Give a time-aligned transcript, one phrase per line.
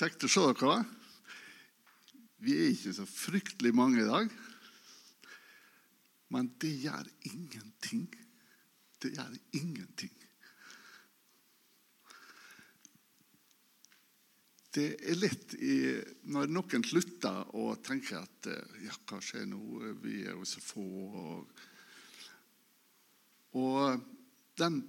[0.00, 0.78] Kjekt å se dere.
[2.40, 4.30] Vi er ikke så fryktelig mange i dag.
[6.32, 8.06] Men det gjør ingenting.
[8.96, 10.14] Det gjør ingenting.
[14.72, 15.76] Det er lett i,
[16.32, 19.60] når noen slutter å tenke at ja, hva skjer nå?
[20.00, 20.90] Vi er jo så få.
[21.26, 21.64] Og,
[23.60, 24.08] og
[24.56, 24.86] den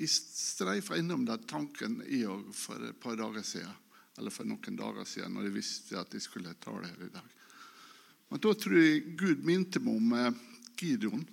[0.00, 3.82] jeg streifa innom den tanken i òg for et par dager siden.
[4.18, 7.34] Eller for noen dager siden, når jeg visste at jeg skulle tale her i dag.
[8.30, 10.38] Men da tror jeg Gud minte meg om eh,
[10.80, 11.26] Gideon,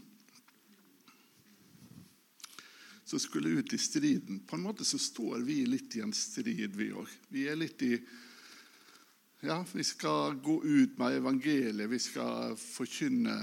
[3.03, 4.43] som skulle ut i striden.
[4.47, 7.09] På en måte så står vi litt i en strid, vi òg.
[7.33, 7.97] Vi er litt i
[9.43, 11.89] ja, Vi skal gå ut med evangeliet.
[11.91, 13.35] Vi skal forkynne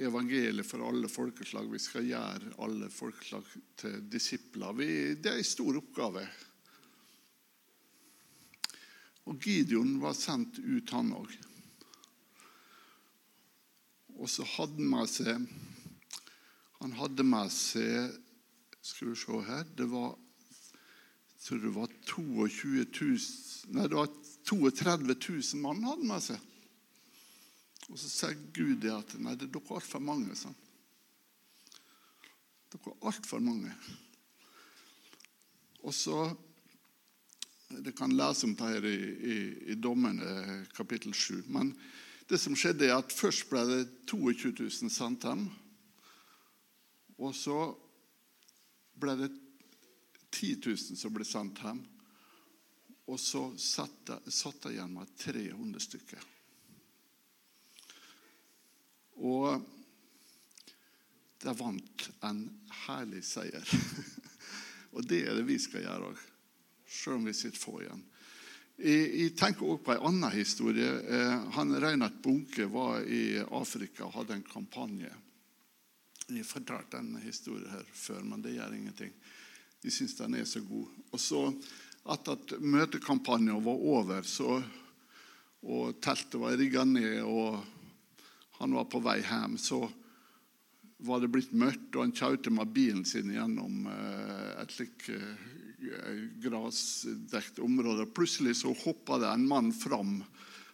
[0.00, 1.68] evangeliet for alle folkeslag.
[1.68, 4.72] Vi skal gjøre alle folkeslag til disipler.
[4.78, 4.88] Vi,
[5.20, 6.24] det er en stor oppgave.
[9.30, 11.36] Og Gideon var sendt ut, han òg.
[14.18, 15.46] Og så hadde han med seg
[16.82, 18.12] Han hadde med seg
[18.84, 20.12] Skal vi se her Det var
[21.42, 23.18] tror det var 22 000,
[23.74, 24.10] nei, det var
[24.46, 25.14] 32
[25.54, 26.44] 000 mann hadde med seg.
[27.90, 30.36] Og så sier Gud det at nei, det er dere altfor mange.
[30.38, 30.54] Sånn.
[32.70, 33.74] Dere er altfor mange.
[35.82, 36.20] Og så
[37.80, 38.98] Det kan lese om det her i,
[39.32, 39.36] i,
[39.72, 41.42] i Dommene kapittel 7.
[41.46, 41.72] Men
[42.28, 45.46] det som skjedde, er at først ble det 22 000 sendt hjem.
[47.22, 47.56] Og så
[49.00, 49.30] ble det
[50.32, 51.82] 10 000 som ble sendt hjem.
[53.10, 56.26] Og så satt jeg igjen med 300 stykker.
[59.22, 59.62] Og
[61.42, 62.42] de vant en
[62.86, 63.72] herlig seier.
[64.94, 66.28] og det er det vi skal gjøre òg,
[66.92, 68.02] selv om vi sitter få igjen.
[68.82, 70.88] Jeg, jeg tenker også på en annen historie.
[70.88, 75.12] Eh, han Reinert Bunke var i Afrika og hadde en kampanje.
[76.28, 79.12] Jeg har fortalt denne historien her før, men det gjør ingenting.
[79.82, 80.90] De syns den er så god.
[81.12, 81.42] Og så,
[82.14, 84.60] etter at møtekampanjen var over, så,
[85.62, 87.60] og teltet var rigga ned, og
[88.60, 89.82] han var på vei hjem, så
[91.02, 95.10] var det blitt mørkt, og han kjørte med bilen sin gjennom et slikt
[96.42, 98.06] grasdekt område.
[98.06, 100.20] Plutselig så hoppa det en mann fram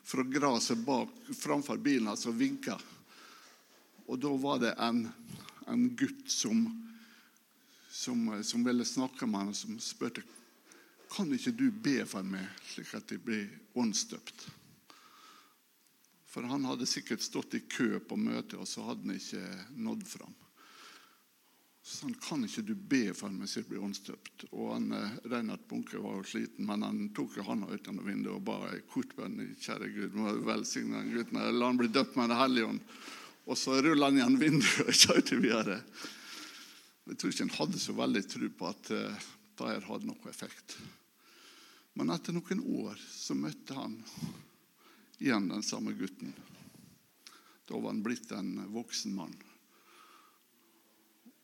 [0.09, 0.79] fra gresset
[1.37, 2.79] framfor bilen altså vinka.
[4.09, 5.03] Og da var det en,
[5.69, 6.65] en gutt som,
[7.93, 10.25] som, som, ville snakke med ham, som spurte
[11.13, 13.47] kan ikke du be for meg, slik at jeg blir
[13.81, 14.49] åndsdøpt.
[16.29, 19.45] For han hadde sikkert stått i kø på møtet, og så hadde han ikke
[19.77, 20.35] nådd fram.
[21.89, 24.43] Så han kan ikke du be for meg så jeg blir åndsdøpt.
[24.51, 24.91] Og han,
[25.25, 28.83] Reinhard Bunke var jo sliten, men han tok hånda ut av vinduet og ba ei
[28.93, 29.39] kort bønn.
[29.57, 31.41] Kjære Gud, må du velsigne den gutten.
[31.57, 32.83] La han bli døpt med Den hellige ånd.
[33.49, 35.81] Og så rulla han igjen vinduet og kjørte videre.
[37.09, 39.27] Jeg tror ikke han hadde så veldig tro på at uh,
[39.57, 40.77] det her hadde noe effekt.
[41.97, 43.97] Men etter noen år så møtte han
[45.25, 46.37] igjen den samme gutten.
[47.65, 49.33] Da var han blitt en voksen mann.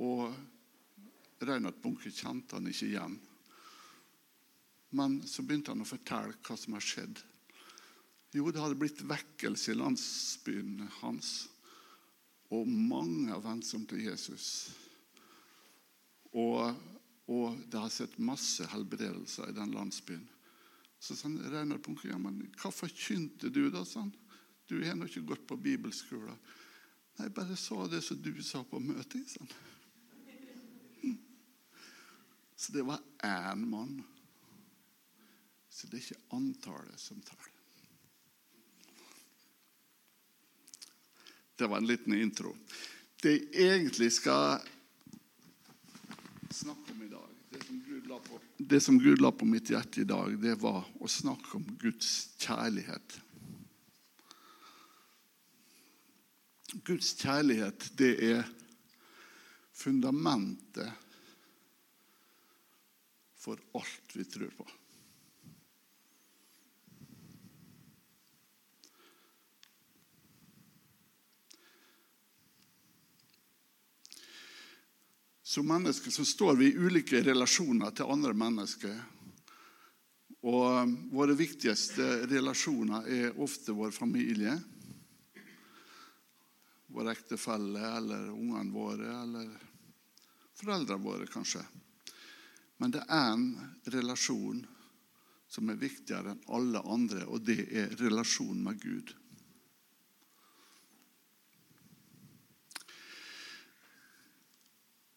[0.04, 3.16] Og Reinhard Bunke kjente han ikke igjen.
[4.94, 7.22] Men så begynte han å fortelle hva som har skjedd.
[8.34, 11.32] Jo, det hadde blitt vekkelse i landsbyen hans.
[12.54, 14.48] Og mange har vendt seg om til Jesus.
[16.34, 16.74] Og,
[17.30, 20.26] og det har sett masse helbredelser i den landsbyen.
[21.02, 23.84] Så sa Reinhard Bunke ja, men hva forkynte du, da?
[23.86, 24.12] Sånn?
[24.70, 26.38] Du har nå ikke gått på bibelskolen.
[27.18, 29.28] Nei, bare sa det som du sa på møtet.
[29.30, 29.50] Sånn.
[32.64, 34.04] Så det var én mann.
[35.68, 37.50] Så det er ikke antallet som teller.
[41.58, 42.54] Det var en liten intro.
[43.20, 44.64] Det jeg egentlig skal
[46.48, 49.74] snakke om i dag, det som Gud la på, det som Gud la på mitt
[49.76, 53.20] hjerte i dag, det var å snakke om Guds kjærlighet.
[56.80, 58.44] Guds kjærlighet, det er
[59.76, 61.03] fundamentet
[63.44, 64.66] for alt vi tror på.
[75.42, 78.96] Som mennesker så står vi i ulike relasjoner til andre mennesker.
[80.44, 84.56] Og våre viktigste relasjoner er ofte vår familie.
[86.96, 89.54] Vår ektefelle eller ungene våre eller
[90.58, 91.62] foreldrene våre, kanskje.
[92.84, 93.44] Men det er en
[93.88, 94.58] relasjon
[95.48, 99.12] som er viktigere enn alle andre, og det er relasjonen med Gud.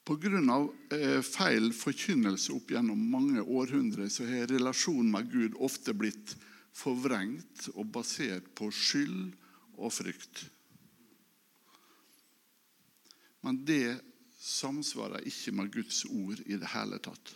[0.08, 0.40] Pga.
[0.96, 6.38] Eh, feil forkynnelse opp gjennom mange århundrer så har relasjonen med Gud ofte blitt
[6.72, 9.34] forvrengt og basert på skyld
[9.76, 10.46] og frykt.
[13.44, 13.98] Men det
[14.40, 17.36] samsvarer ikke med Guds ord i det hele tatt.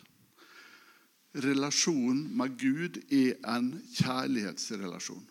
[1.31, 5.27] Relasjonen med Gud er en kjærlighetsrelasjon.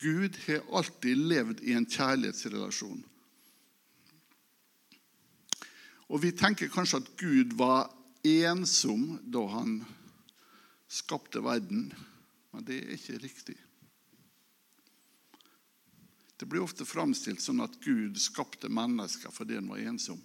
[0.00, 3.04] Gud har alltid levd i en kjærlighetsrelasjon.
[6.10, 7.92] Og Vi tenker kanskje at Gud var
[8.26, 9.76] ensom da han
[10.90, 11.92] skapte verden,
[12.50, 13.56] men det er ikke riktig.
[16.40, 20.18] Det blir ofte framstilt sånn at Gud skapte mennesker fordi han var ensom.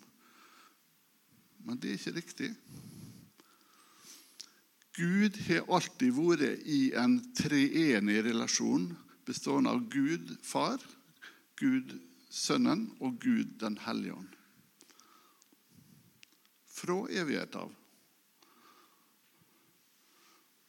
[1.68, 2.50] Men det er ikke riktig.
[4.96, 8.94] Gud har alltid vært i en treenig relasjon
[9.28, 10.80] bestående av Gud far,
[11.60, 11.98] Gud
[12.32, 14.32] Sønnen og Gud den hellige ånd.
[16.76, 17.72] Fra evighet av.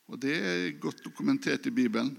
[0.07, 2.15] Og Det er godt dokumentert i Bibelen.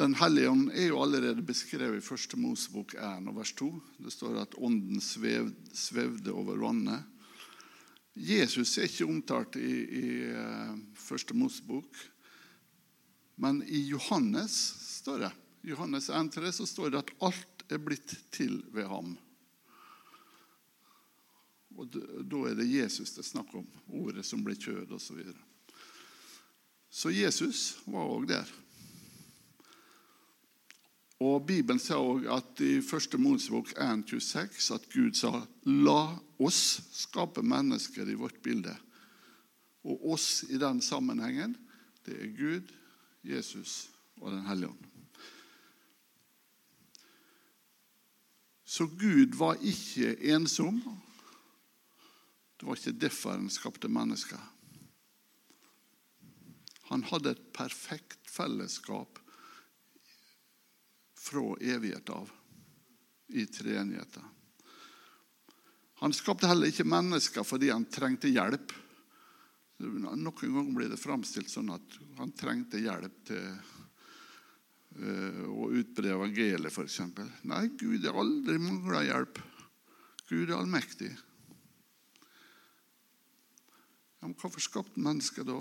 [0.00, 2.38] Den hellige ånd er jo allerede beskrevet i 1.
[2.40, 3.68] Mosebok 1 vers 2.
[4.00, 7.04] Det står at ånden svevde over vannet.
[8.14, 11.30] Jesus er ikke omtalt i, i 1.
[11.30, 11.96] Eh, Mosebok,
[13.40, 14.56] men i Johannes
[15.00, 15.32] står det
[15.62, 19.14] Johannes 1,3 så står det at alt er blitt til ved ham.
[21.78, 23.68] Og Da er det Jesus det er snakk om.
[23.88, 25.06] Ordet som ble kjød, osv.
[25.06, 25.38] Så, videre.
[26.90, 28.50] så Jesus var òg der.
[31.22, 33.18] Og Bibelen sa òg at i 1.
[33.22, 38.74] Mosebok 1,26 at Gud sa la oss skaper mennesker i vårt bilde.
[39.82, 41.56] Og oss i den sammenhengen,
[42.06, 42.72] det er Gud,
[43.22, 43.90] Jesus
[44.20, 44.88] og Den hellige ånd.
[48.64, 50.78] Så Gud var ikke ensom.
[52.56, 54.40] Det var ikke derfor han skapte mennesker.
[56.88, 59.18] Han hadde et perfekt fellesskap
[61.18, 62.30] fra evighet av
[63.32, 64.24] i treenigheten.
[66.02, 68.72] Han skapte heller ikke mennesker fordi han trengte hjelp.
[69.82, 73.46] Noen ganger blir det framstilt sånn at han trengte hjelp til
[74.98, 76.98] uh, å utbre evangeliet, f.eks.
[77.46, 79.38] Nei, Gud har aldri mangla hjelp.
[80.26, 81.12] Gud er allmektig.
[84.18, 85.60] Ja, men hvorfor skapte mennesker da?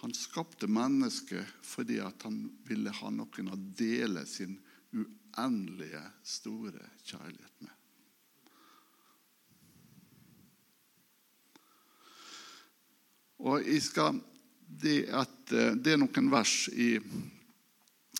[0.00, 4.56] Han skapte mennesket fordi han ville ha noen å dele sin
[4.96, 7.76] uendelige, store kjærlighet med.
[13.40, 14.18] Og skal,
[14.66, 16.90] det, at, eh, det, er noen vers i,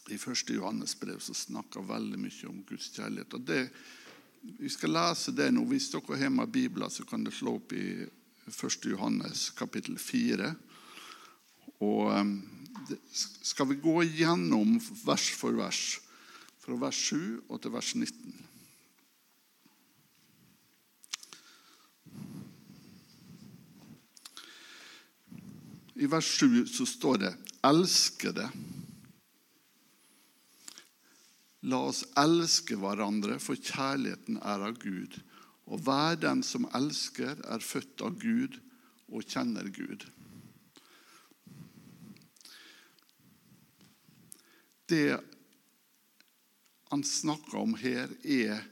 [0.08, 0.52] i 1.
[0.56, 3.36] Johannes brev som snakker veldig mye om Guds kjærlighet.
[3.36, 3.60] Og det,
[4.60, 5.66] vi skal lese det nå.
[5.68, 8.04] Hvis dere har med Bibelen, så kan dere slå opp i
[8.48, 8.88] 1.
[8.92, 10.54] Johannes kapittel 4.
[11.80, 12.36] Og ehm,
[13.42, 16.00] skal vi gå gjennom vers for vers,
[16.60, 18.46] fra vers 7 og til vers 19.
[26.00, 28.48] I vers 7 så står det 'elskede'.
[31.68, 35.18] La oss elske hverandre, for kjærligheten er av Gud.
[35.68, 38.56] Og hver den som elsker, er født av Gud
[39.12, 40.08] og kjenner Gud.
[44.90, 45.20] Det
[46.90, 48.64] han snakker om her, er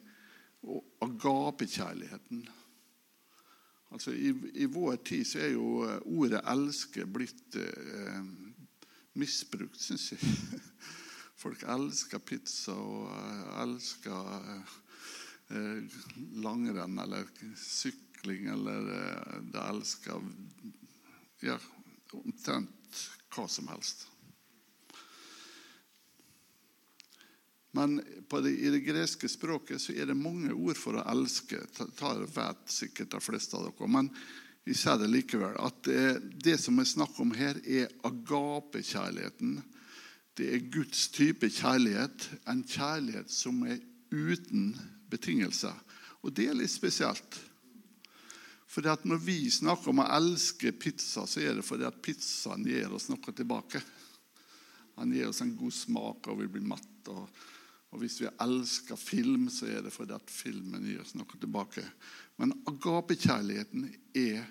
[1.05, 2.49] agapekjærligheten.
[3.95, 8.19] Altså, i, I vår tid så er jo eh, ordet 'elske' blitt eh,
[9.17, 10.35] misbrukt, syns jeg.
[11.43, 14.29] Folk elsker pizza og eh, elsker
[15.55, 15.99] eh,
[16.45, 20.29] langrenn eller sykling eller eh, De elsker
[21.47, 21.57] ja,
[22.19, 24.09] omtrent hva som helst.
[27.79, 28.01] Men
[28.43, 31.61] det, i det greske språket så er det mange ord for å elske.
[31.79, 33.91] Det vet sikkert de fleste av dere.
[33.95, 34.09] Men
[34.67, 35.55] vi sier det likevel.
[35.63, 39.61] At det, det som er snakk om her, er agapekjærligheten.
[40.35, 42.27] Det er Guds type kjærlighet.
[42.51, 43.79] En kjærlighet som er
[44.11, 44.73] uten
[45.13, 45.77] betingelser.
[46.27, 47.39] Og det er litt spesielt.
[48.69, 52.91] For Når vi snakker om å elske pizza, så er det fordi at pizzaen gir
[52.91, 53.81] oss noe tilbake.
[54.99, 57.09] Han gir oss en god smak, og vi blir matt.
[57.15, 57.31] og
[57.89, 61.85] Og hvis vi elsker film, så er det fordi at filmen gir oss noe tilbake.
[62.37, 63.87] Men agapekjærligheten
[64.19, 64.45] er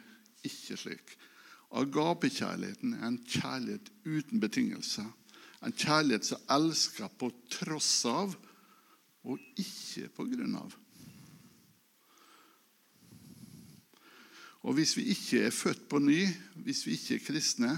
[0.48, 1.13] ikke slik.
[1.77, 5.08] Agapekjærligheten er en kjærlighet uten betingelser.
[5.65, 8.34] En kjærlighet som elsker på tross av
[9.27, 10.74] og ikke på grunn av.
[14.67, 16.24] Og hvis vi ikke er født på ny,
[16.65, 17.75] hvis vi ikke er kristne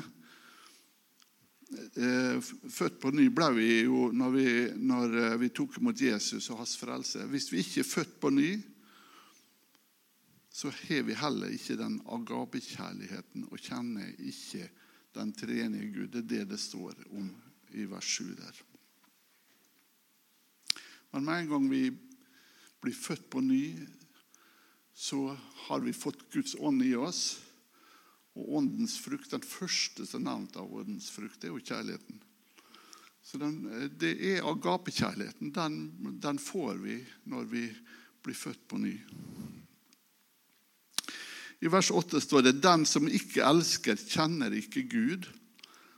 [1.69, 4.45] Født på ny ble vi jo når vi,
[4.89, 7.27] når eh, vi tok imot Jesus og hans frelse.
[7.29, 8.49] Hvis vi ikke er født på ny,
[10.49, 14.65] så har vi heller ikke den agapekjærligheten og kjenner ikke
[15.15, 16.07] den treenige Gud.
[16.09, 17.29] Det er det det står om
[17.77, 18.63] i vers 7 der.
[21.13, 21.83] Men med en gang vi
[22.81, 23.77] blir født på ny,
[24.93, 27.39] så har vi fått Guds ånd i oss.
[28.47, 32.21] Åndens frukt, den første som er nevnt av åndens frukt, det er jo kjærligheten.
[33.23, 35.51] Så den, Det er agapekjærligheten.
[35.53, 37.65] Den, den får vi når vi
[38.23, 38.95] blir født på ny.
[41.59, 45.27] I vers 8 står det 'Den som ikke elsker, kjenner ikke Gud',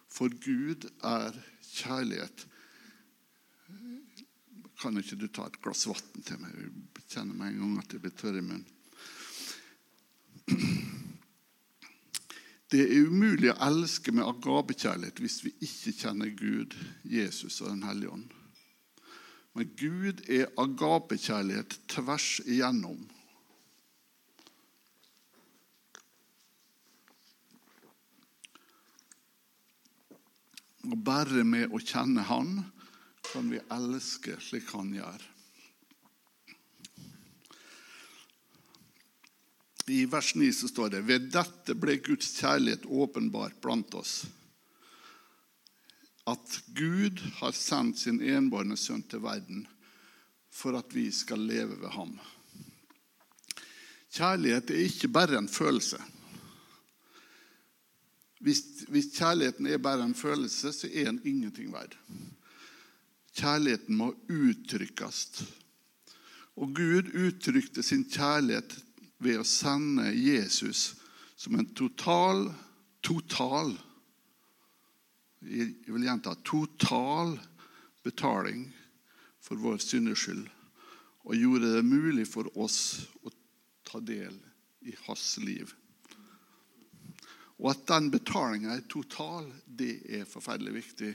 [0.10, 2.48] for Gud er kjærlighet.
[4.82, 6.56] Kan ikke du ta et glass vann til meg?
[6.58, 6.72] Jeg
[7.08, 8.66] kjenner meg en gang at jeg blir tørr i munnen.
[12.72, 17.84] Det er umulig å elske med agabekjærlighet hvis vi ikke kjenner Gud, Jesus og Den
[17.84, 18.30] hellige ånd.
[19.52, 23.02] Men Gud er agapekjærlighet tvers igjennom.
[30.88, 32.56] Og bare med å kjenne Han
[33.28, 35.28] kan vi elske slik Han gjør.
[39.92, 44.22] I vers 9 så står det ved dette ble Guds kjærlighet åpenbart blant oss.
[46.30, 49.66] At Gud har sendt sin enbårne sønn til verden
[50.52, 52.14] for at vi skal leve ved ham.
[54.12, 56.00] Kjærlighet er ikke bare en følelse.
[58.42, 61.96] Hvis, hvis kjærligheten er bare en følelse, så er den ingenting verd.
[63.38, 65.44] Kjærligheten må uttrykkes.
[66.60, 68.76] Og Gud uttrykte sin kjærlighet
[69.22, 70.96] ved å sende Jesus
[71.38, 72.48] som en total,
[73.02, 73.76] total
[75.42, 77.36] Jeg vil gjenta total
[78.06, 78.68] betaling
[79.42, 80.28] for vår synders
[81.26, 83.34] Og gjorde det mulig for oss å
[83.86, 84.38] ta del
[84.86, 85.74] i hans liv.
[87.62, 91.12] Og at den betalinga er total, det er forferdelig viktig.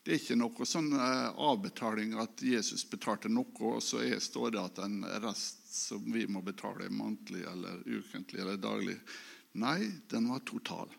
[0.00, 4.62] Det er ikke noe sånn eh, avbetaling at Jesus betalte noe, og så står det
[4.62, 8.96] at en rest som vi må betale månedlig eller ukentlig eller daglig.
[9.58, 10.90] Nei, den var total.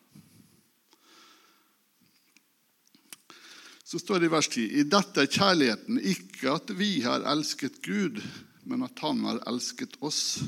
[3.83, 7.81] Så står det i vers 10.: I dette er kjærligheten ikke at vi har elsket
[7.83, 8.21] Gud,
[8.63, 10.43] men at Han har elsket oss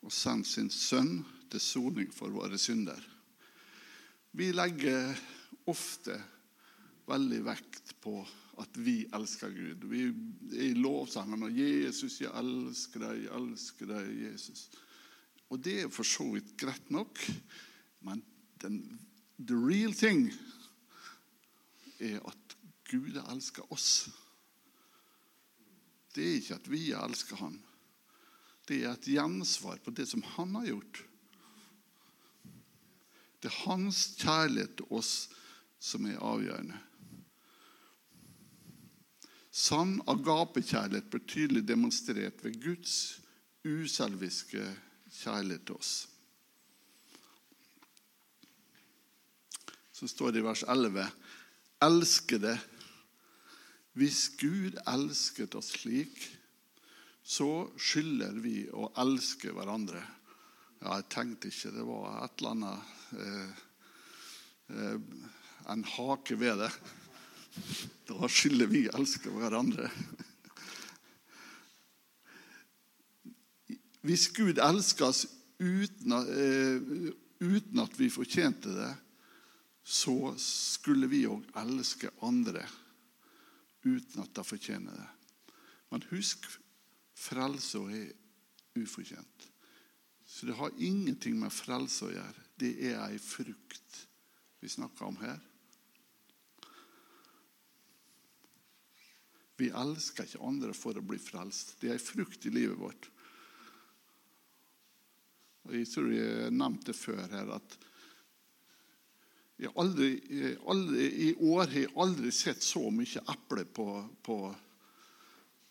[0.00, 3.00] og sendt sin sønn til soning for våre synder.
[4.32, 5.12] Vi legger
[5.68, 6.16] ofte
[7.08, 8.20] veldig vekt på
[8.58, 9.86] at vi elsker Gud.
[9.90, 10.04] Vi
[10.58, 14.68] er i lovsangen og 'Jesus, jeg elsker deg, jeg elsker deg, Jesus'.
[15.48, 17.20] Og det er for så vidt greit nok,
[18.04, 18.22] men
[18.60, 18.98] den,
[19.38, 20.28] the real thing
[21.98, 22.56] er at
[22.90, 24.08] Gud elsker oss.
[26.14, 27.58] Det er ikke at vi elsker Han.
[28.68, 31.04] Det er et gjensvar på det som Han har gjort.
[33.38, 35.12] Det er hans kjærlighet til oss
[35.78, 36.80] som er avgjørende.
[39.58, 42.92] Sann agapekjærlighet blir tydelig demonstrert ved Guds
[43.66, 44.62] uselviske
[45.10, 45.94] kjærlighet til oss.
[49.92, 51.08] Så står det i vers 11.:
[51.82, 52.54] Elskede,
[53.98, 56.20] hvis Gud elsket oss slik,
[57.22, 60.04] så skylder vi å elske hverandre.
[60.78, 63.66] Ja, jeg tenkte ikke det var et eller annet eh,
[64.70, 65.26] eh,
[65.68, 66.70] En hake ved det.
[68.08, 69.90] Da skylder vi å elske hverandre.
[74.06, 75.26] Hvis Gud elsker oss
[75.58, 77.10] uten, uh,
[77.42, 78.92] uten at vi fortjente det,
[79.88, 82.64] så skulle vi òg elske andre
[83.84, 85.08] uten at de fortjener det.
[85.88, 86.44] Men husk,
[87.16, 88.10] frelse er
[88.78, 89.48] ufortjent.
[90.28, 92.44] Så det har ingenting med frelse å gjøre.
[92.58, 94.02] Det er ei frukt
[94.60, 95.38] vi snakker om her.
[99.58, 101.74] Vi elsker ikke andre for å bli frelst.
[101.80, 103.08] Det er en frukt i livet vårt.
[105.66, 107.78] Og Jeg tror jeg nevnte før her at
[109.58, 110.12] jeg aldri,
[110.70, 113.88] aldri, I år har jeg aldri sett så mye eple på,
[114.22, 114.36] på,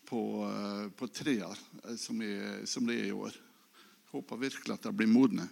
[0.09, 2.19] på, eh, på trær eh, som,
[2.67, 3.31] som det er i år.
[3.31, 5.47] Jeg håper virkelig at de blir modne.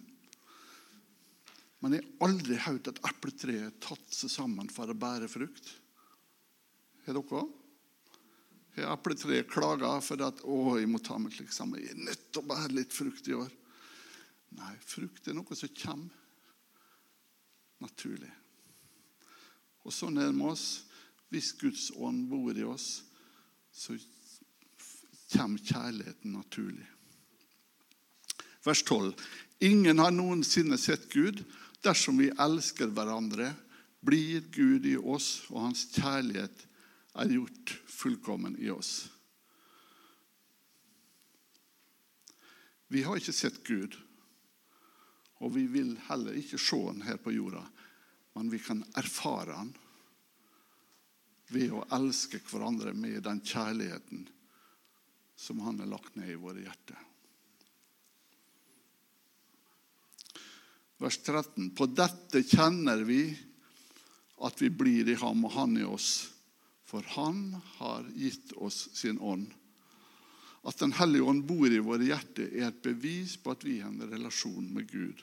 [1.79, 5.71] Men jeg har aldri hørt et epletre tatt seg sammen for å bære frukt.
[7.07, 7.45] Har dere?
[7.45, 7.64] Har
[8.83, 11.79] epletreet klaga for at å, jeg må ta meg slik sammen?
[11.79, 13.51] Jeg er nødt til å bære litt frukt i år.
[14.55, 16.23] Nei, frukt er noe som kommer
[17.83, 18.31] naturlig.
[19.85, 20.67] Og sånn er det med oss.
[21.31, 23.03] Hvis Guds ånd bor i oss,
[23.75, 23.95] så
[25.33, 26.87] kommer kjærligheten naturlig.
[28.65, 29.11] Vers 12.
[29.67, 31.43] Ingen har noensinne sett Gud.
[31.85, 33.51] Dersom vi elsker hverandre,
[34.05, 36.65] blir Gud i oss, og hans kjærlighet
[37.15, 39.09] er gjort fullkommen i oss.
[42.87, 43.95] Vi har ikke sett Gud,
[45.43, 47.63] og vi vil heller ikke se han her på jorda,
[48.35, 49.73] men vi kan erfare han
[51.53, 54.25] ved å elske hverandre med den kjærligheten
[55.35, 57.01] som han har lagt ned i våre hjerter.
[60.97, 61.73] Vers 13.
[61.75, 63.27] På dette kjenner vi
[64.45, 66.29] at vi blir i ham og han i oss,
[66.85, 69.53] for han har gitt oss sin ånd.
[70.65, 73.91] At Den hellige ånd bor i våre hjerter, er et bevis på at vi har
[73.91, 75.21] en relasjon med Gud.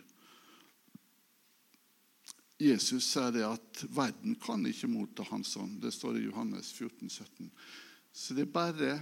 [2.63, 5.81] Jesus sier det at verden kan ikke motta hans ånd.
[5.83, 7.51] Det står i Johannes 14, 17.
[8.13, 8.93] Så det er bare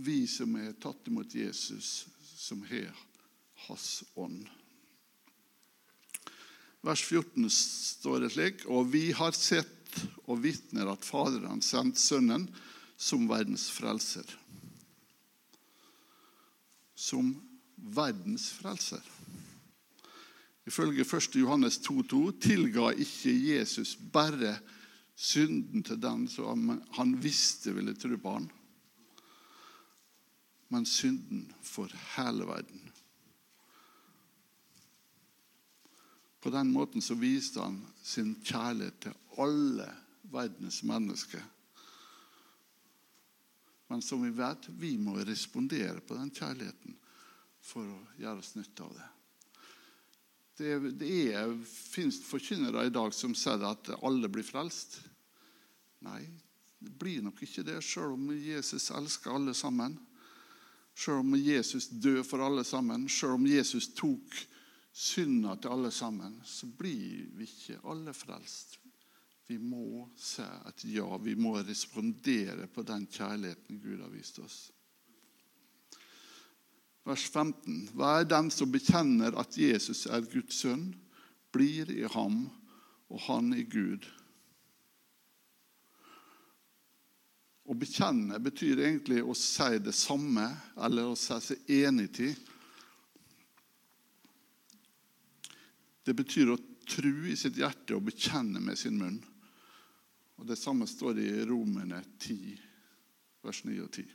[0.00, 2.90] vi som er tatt imot Jesus, som har
[3.68, 4.48] hans ånd.
[6.82, 9.79] Vers 14 står det slik.: Og vi har sett
[10.26, 12.48] og vitner at Faderen sendte Sønnen
[13.00, 14.26] som verdens frelser.
[16.94, 17.32] Som
[17.76, 19.02] verdens frelser.
[20.68, 21.40] Ifølge 1.
[21.40, 24.58] Johannes 2,2 tilga ikke Jesus bare
[25.20, 28.46] synden til den som han visste ville tro på han,
[30.70, 32.84] men synden for hele verden.
[36.40, 39.88] På den måten så viste han sin kjærlighet til alle
[40.30, 41.42] verdens mennesker.
[43.90, 46.94] Men som vi vet, vi må respondere på den kjærligheten
[47.60, 49.08] for å gjøre oss nytte av det.
[50.60, 55.00] Det, det er, finnes forkynnere i dag som sier at alle blir frelst.
[56.04, 56.20] Nei,
[56.80, 59.96] det blir nok ikke det, sjøl om Jesus elsker alle sammen.
[60.96, 64.36] Sjøl om Jesus døde for alle sammen, sjøl om Jesus tok
[64.92, 68.79] synda til alle sammen, så blir vi ikke alle frelst.
[69.50, 74.58] Vi må si at ja, vi må respondere på den kjærligheten Gud har vist oss.
[77.02, 77.88] Vers 15.
[77.98, 80.92] Hver den som bekjenner at Jesus er Guds sønn,
[81.50, 82.44] blir i ham
[83.10, 84.06] og han i Gud.
[87.66, 90.46] Å bekjenne betyr egentlig å si det samme,
[90.78, 92.38] eller å si seg enig til.
[96.06, 99.18] Det betyr å tro i sitt hjerte og bekjenne med sin munn.
[100.40, 102.56] Og Det samme står i Romerne 10,
[103.44, 104.06] vers 9 og 10.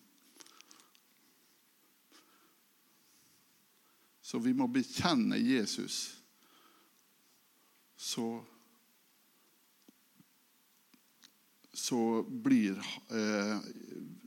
[4.26, 6.18] Så vi må bekjenne Jesus.
[7.96, 8.26] Så
[11.76, 12.80] så blir
[13.12, 13.58] eh,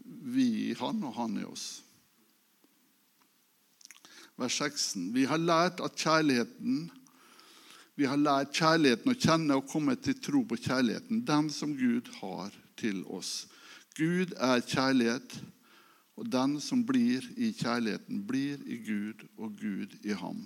[0.04, 1.66] vi i han og han i oss.
[4.38, 5.08] Vers 16.
[5.16, 6.84] Vi har lært at kjærligheten
[7.98, 12.06] vi har lært kjærligheten å kjenne og komme til tro på kjærligheten, den som Gud
[12.20, 13.48] har til oss.
[13.98, 15.40] Gud er kjærlighet.
[16.18, 20.40] Og den som blir i kjærligheten, blir i Gud og Gud i ham.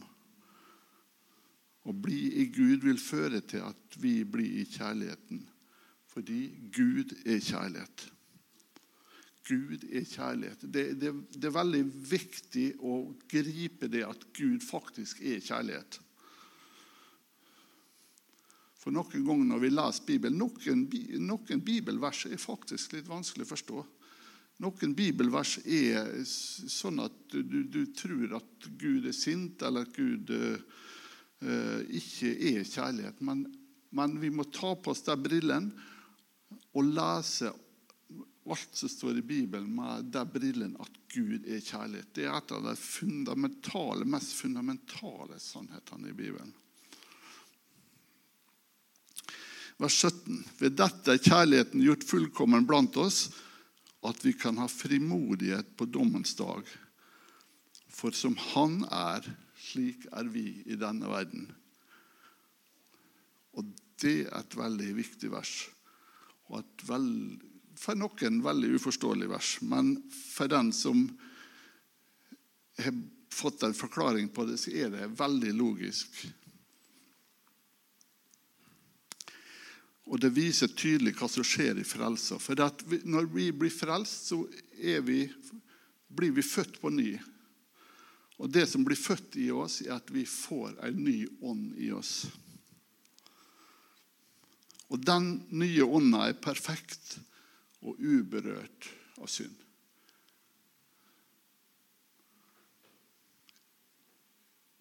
[1.88, 5.40] Å bli i Gud vil føre til at vi blir i kjærligheten,
[6.12, 6.42] fordi
[6.76, 8.04] Gud er kjærlighet.
[9.48, 10.60] Gud er kjærlighet.
[10.62, 13.00] Det, det, det, er veldig viktig å
[13.32, 15.98] gripe det at Gud faktisk er kjærlighet.
[18.83, 20.87] For Noen ganger når vi leser Bibelen, noen,
[21.23, 23.83] noen bibelvers er faktisk litt vanskelig å forstå.
[24.62, 30.31] Noen bibelvers er sånn at du, du tror at Gud er sint, eller at Gud
[30.35, 33.23] uh, ikke er kjærlighet.
[33.23, 33.47] Men,
[33.95, 35.71] men, vi må ta på oss den brillen
[36.73, 37.53] og lese
[38.42, 42.11] alt som står i Bibelen, med den brillen at Gud er kjærlighet.
[42.14, 46.51] Det er et av de fundamentale, mest fundamentale sannhetene i Bibelen.
[49.83, 50.45] Vers 17.
[50.61, 53.25] Ved dette er kjærligheten gjort fullkommen blant oss
[54.07, 56.62] at vi kan ha frimodighet på dommens dag.
[57.90, 59.27] For som Han er,
[59.59, 61.49] slik er vi i denne verden.
[63.59, 65.53] Og det er et veldig viktig vers,
[66.51, 67.42] og et veld,
[67.79, 71.05] for noen veldig uforståelig vers, men for den som
[72.79, 72.95] har
[73.33, 76.23] fått en forklaring på det, så er det veldig logisk.
[80.10, 82.38] Og det viser tydelig hva som skjer i frelsa.
[82.42, 82.58] For
[83.06, 84.42] når vi blir frelst, så
[85.06, 85.20] vi,
[86.10, 87.14] blir vi født på ny.
[88.42, 91.92] Og det som blir født i oss, er at vi får en ny ånd i
[91.94, 92.24] oss.
[94.92, 97.16] Og den nye ånda er perfekt
[97.80, 98.90] og uberørt
[99.22, 99.54] av synd.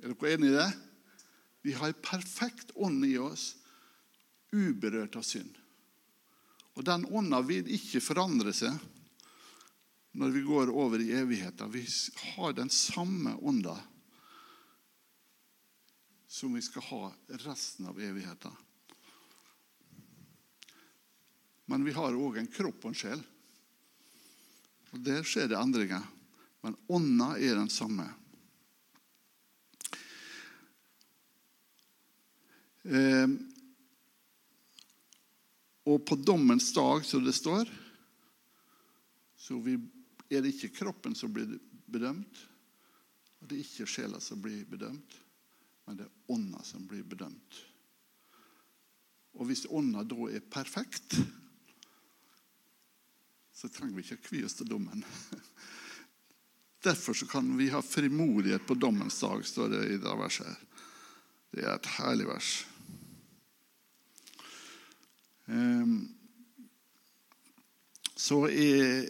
[0.01, 0.69] Er dere enig i det?
[1.61, 3.51] Vi har en perfekt ånd i oss,
[4.51, 5.57] uberørt av synd.
[6.79, 8.75] Og den ånda vil ikke forandre seg
[10.19, 11.71] når vi går over i evigheten.
[11.71, 11.85] Vi
[12.35, 13.77] har den samme ånda
[16.31, 18.55] som vi skal ha resten av evigheten.
[21.71, 23.21] Men vi har òg en kropp og en sjel.
[24.91, 26.03] Og Der skjer det endringer.
[26.61, 28.09] Men ånda er den samme.
[32.83, 33.27] Eh,
[35.85, 37.69] og på dommens dag, som det står,
[39.37, 41.57] så er det ikke kroppen som blir
[41.89, 42.45] bedømt,
[43.41, 45.17] og det er ikke sjela som blir bedømt,
[45.87, 47.61] men det er ånda som blir bedømt.
[49.39, 51.17] Og hvis ånda da er perfekt,
[53.55, 55.01] så trenger vi ikke kvi oss til dommen.
[56.85, 60.69] Derfor kan vi ha frimodighet på dommens dag, står det i det verset.
[61.51, 62.51] Det er et herlig vers.
[65.51, 65.95] Um,
[68.15, 68.69] så i,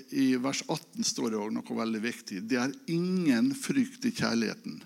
[0.09, 2.41] i vers 18 står det også noe veldig viktig.
[2.47, 4.79] Det er ingen frykt i kjærligheten.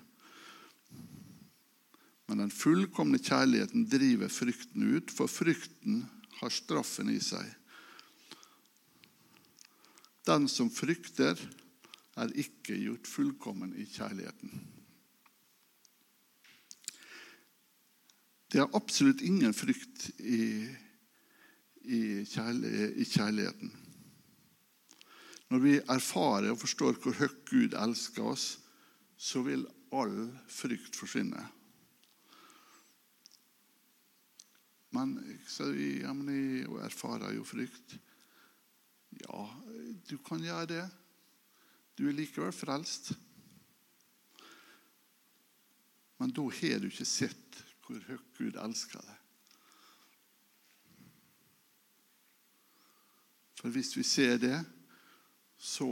[2.26, 6.02] Men den fullkomne kjærligheten driver frykten ut, for frykten
[6.40, 7.46] har straffen i seg.
[10.26, 11.38] Den som frykter,
[12.16, 14.52] er ikke gjort fullkommen i kjærligheten.
[18.48, 20.64] Det er absolutt ingen frykt i,
[21.86, 23.72] i, kjærligheten.
[25.50, 28.46] Når vi erfarer og forstår hvor høyt Gud elsker oss,
[29.16, 30.16] så vil all
[30.50, 31.44] frykt forsvinne.
[34.96, 35.14] Men
[35.48, 37.96] så vi, ja, men erfarer jo frykt.
[39.22, 39.44] Ja,
[40.10, 40.84] du kan gjøre det.
[41.96, 43.12] Du er likevel frelst.
[46.18, 49.25] Men da har du ikke sett hvor høyt Gud elsker deg.
[53.66, 54.60] For hvis vi ser det,
[55.58, 55.88] så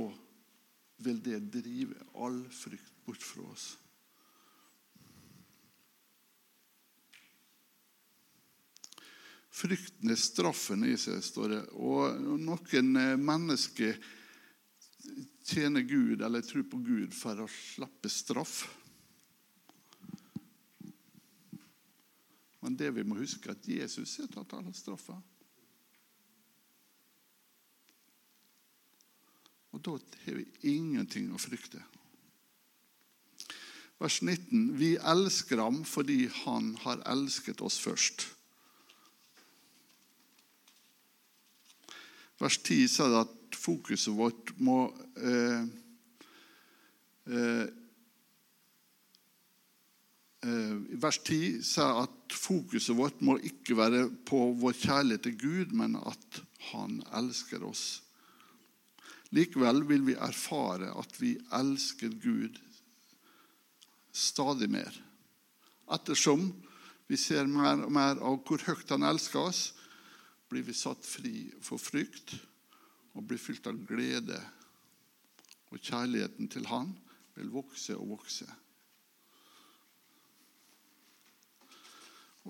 [1.03, 3.65] vil det drive all frykt bort fra oss.
[9.51, 11.61] Frykten er straffen i seg, står det.
[11.75, 13.99] Og noen eh, mennesker
[15.43, 18.61] tjener Gud eller tror på Gud for å slippe straff.
[22.63, 25.19] Men det vi må huske, er at Jesus har tatt alle straffa.
[29.75, 31.81] Og da har vi ingenting å frykte.
[33.99, 38.29] Vers 19.: Vi elsker ham fordi han har elsket oss først.
[42.39, 44.79] Vers 10 sier at fokuset vårt må
[45.17, 45.67] eh,
[47.31, 47.67] eh,
[50.45, 55.73] eh Vers 10 sier at fokuset vårt må ikke være på vår kjærlighet til Gud,
[55.75, 58.04] men at Han elsker oss
[59.35, 62.61] Likevel vil vi erfare at vi elsker Gud
[64.15, 64.95] stadig mer.
[65.91, 66.47] Ettersom
[67.11, 69.63] vi ser mer og mer av hvor høyt Han elsker oss,
[70.49, 72.37] blir vi satt fri for frykt
[73.15, 74.39] og blir fylt av glede.
[75.75, 76.93] Og kjærligheten til Han
[77.35, 78.47] vil vokse og vokse.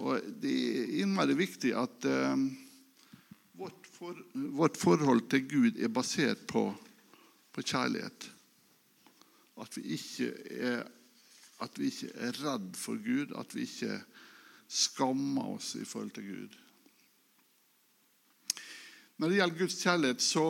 [0.04, 2.44] Og Det er innmari viktig at eh,
[4.04, 6.66] for, vårt forhold til Gud er basert på,
[7.52, 8.26] på kjærlighet.
[9.62, 9.96] At vi,
[10.50, 10.82] er,
[11.64, 14.00] at vi, ikke er, redd for Gud, at vi ikke
[14.68, 16.60] skammer oss i forhold til Gud.
[19.16, 20.46] Når det gjelder Guds kjærlighet, så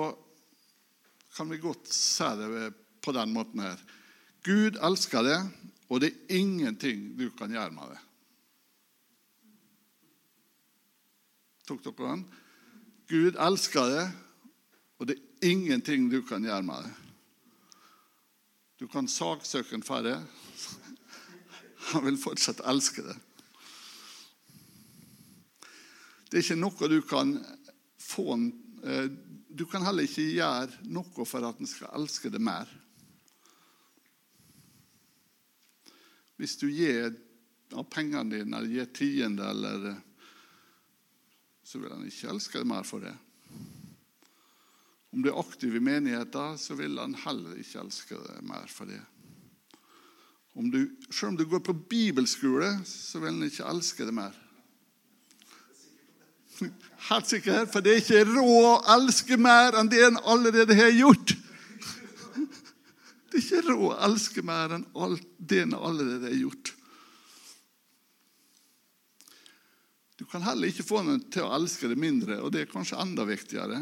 [1.36, 2.72] kan vi godt se det
[3.04, 3.78] på den måten her.
[4.44, 5.38] Gud elsker det,
[5.92, 8.00] og det er ingenting du kan gjøre med det.
[11.68, 12.24] Tok dere den?
[13.10, 14.12] Gud elsker deg,
[14.98, 16.94] og det er ingenting du kan gjøre med det.
[18.80, 20.16] Du kan saksøke for det.
[21.92, 23.20] Han vil fortsatt elske deg.
[26.30, 27.36] Det er ikke noe du kan
[28.02, 29.10] få eh,
[29.54, 32.66] du kan heller ikke gjøre noe for at han skal elske deg mer.
[36.34, 37.12] Hvis du gir
[37.70, 39.94] av pengene dine eller gir tiende, eller,
[41.64, 43.14] så vil han ikke elske deg mer for det.
[45.14, 48.90] Om du er aktiv i menigheten, så vil han heller ikke elske deg mer for
[48.90, 49.00] det.
[50.55, 54.35] Om du, selv om du går på bibelskole, så vil han ikke elske deg mer.
[57.09, 60.92] Helt sikker, for det er ikke råd å elske mer enn det en allerede har
[60.94, 61.35] gjort.
[63.31, 66.73] Det er ikke råd å elske mer enn alt det en allerede har gjort.
[70.18, 73.00] Du kan heller ikke få noen til å elske det mindre, og det er kanskje
[73.03, 73.81] enda viktigere.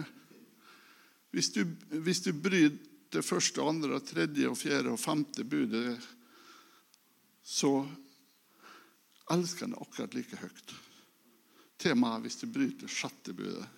[1.33, 1.65] Hvis du,
[2.05, 2.73] hvis du bryr
[3.13, 5.99] det første, andre, tredje, og fjerde og femte budet,
[7.45, 7.83] så
[9.33, 10.75] elsker han det akkurat like høyt.
[11.83, 13.69] Temaet er hvis du bryter sjette budet.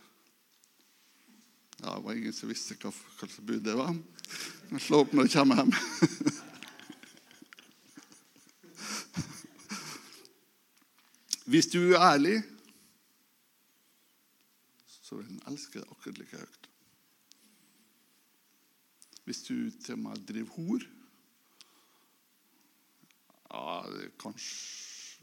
[1.83, 3.95] Ja, det var ingen som visste hva slags bud det var.
[4.81, 5.75] Slå opp når du kommer hjem.
[11.45, 12.39] Hvis du er ærlig,
[14.87, 16.69] så vil han elske deg akkurat like høyt.
[19.25, 19.55] Hvis du
[19.85, 20.83] til og med driver hor
[23.55, 25.23] Ja, det er kanskje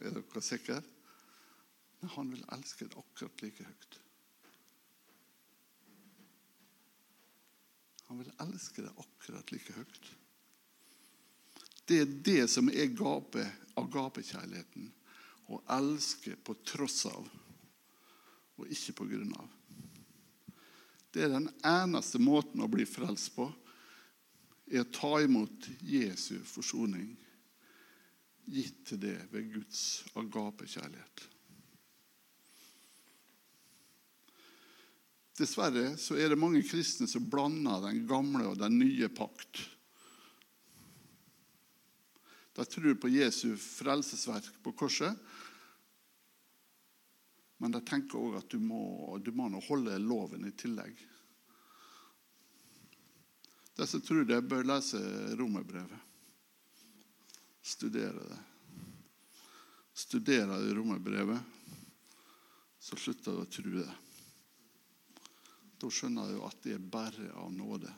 [0.00, 0.80] Er dere sikre?
[2.00, 4.00] Men han vil elske deg akkurat like høyt.
[8.08, 10.10] Han vil elske deg akkurat like høyt.
[11.84, 13.44] Det er det som er gape,
[13.76, 14.88] agapekjærligheten.
[15.52, 17.26] Å elske på tross av,
[18.56, 19.50] og ikke på grunn av.
[21.12, 23.50] Det er den eneste måten å bli frelst på,
[24.72, 27.12] er å ta imot Jesu forsoning,
[28.48, 31.28] gitt til det ved Guds agapekjærlighet.
[35.34, 39.62] Dessverre så er det mange kristne som blander den gamle og den nye pakt.
[42.54, 45.18] De tror på Jesu frelsesverk på korset,
[47.58, 50.98] men de tenker òg at du må, du må holde loven i tillegg.
[53.74, 55.00] De som tror det, bør lese
[55.38, 55.98] romerbrevet.
[57.64, 58.40] Studere det.
[59.94, 61.38] Studerer du romerbrevet,
[62.78, 63.90] så slutter du å tro det.
[65.78, 67.90] Da skjønner du at det er bare av nåde.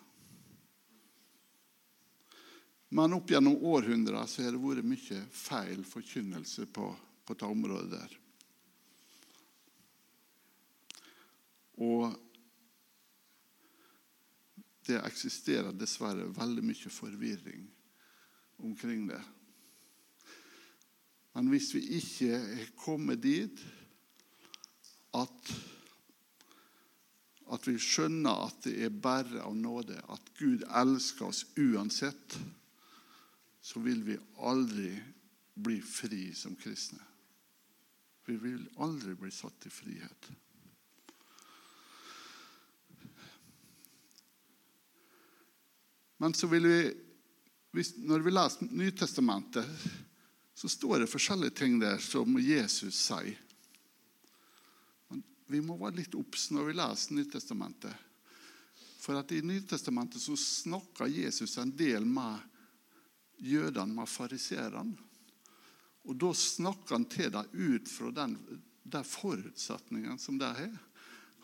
[2.88, 6.90] Men opp gjennom århundrer så har det vært mye feil forkynnelse på,
[7.26, 8.14] på det området der.
[11.82, 12.14] Og
[14.86, 17.64] det eksisterer dessverre veldig mye forvirring
[18.62, 19.22] omkring det.
[21.36, 23.60] Men hvis vi ikke er kommet dit
[25.16, 25.50] at,
[27.52, 32.38] at vi skjønner at det er bare av nåde, at Gud elsker oss uansett,
[33.66, 34.92] så vil vi aldri
[35.54, 37.02] bli fri som kristne.
[38.26, 40.28] Vi vil aldri bli satt i frihet.
[46.22, 49.90] Men så vil vi, når vi leser Nytestamentet,
[50.54, 53.34] så står det forskjellige ting der som Jesus sier.
[55.10, 58.06] Men vi må være litt obs når vi leser Nytestamentet.
[59.02, 62.52] For at i Nytestamentet så snakker Jesus en del med
[63.38, 64.96] jødene, med fariserene.
[66.06, 68.36] Og da snakker han til dem ut fra den,
[68.86, 70.76] de forutsetningene som de har.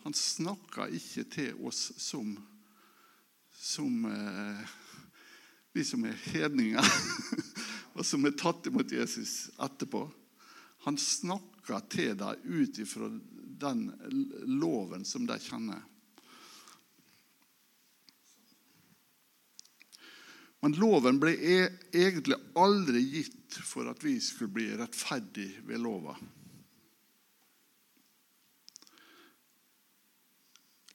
[0.04, 2.36] Han snakker ikke til oss som
[3.62, 4.68] som eh,
[5.72, 6.88] vi som er hedninger,
[7.96, 10.02] og som er tatt imot Jesus etterpå.
[10.88, 13.08] Han snakker til dem ut ifra
[13.62, 13.84] den
[14.58, 15.78] loven som de kjenner.
[20.62, 21.56] Men loven ble e
[21.90, 26.14] egentlig aldri gitt for at vi skulle bli rettferdig ved lova.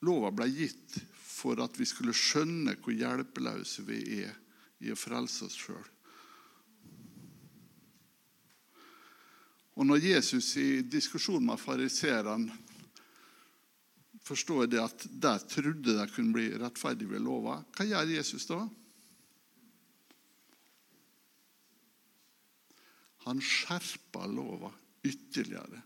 [0.08, 4.32] Lova ble gitt for at vi skulle skjønne hvor hjelpeløse vi er
[4.86, 5.84] i å frelse oss sjøl.
[9.78, 12.56] Og når Jesus i diskusjon med fariseerne
[14.26, 18.64] forstår det at der trodde de kunne bli rettferdig ved lova, hva gjør Jesus da?
[23.28, 24.72] Han skjerper lova
[25.04, 25.82] ytterligere.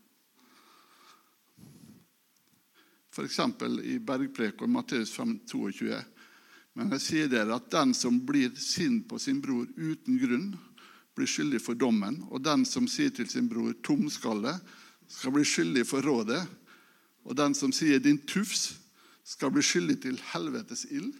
[3.12, 3.38] F.eks.
[3.82, 5.96] i bergpreken Matteus 5, 22.
[6.78, 10.52] Men jeg sier dere at den som blir sint på sin bror uten grunn,
[11.18, 12.20] blir skyldig for dommen.
[12.30, 14.54] Og den som sier til sin bror 'tomskalle',
[15.08, 16.40] skal bli skyldig for rådet.
[17.24, 18.78] Og den som sier 'din tufs',
[19.24, 21.12] skal bli skyldig til helvetes ild.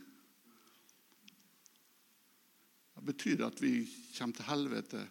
[2.94, 5.02] Det betyr at vi kommer til helvete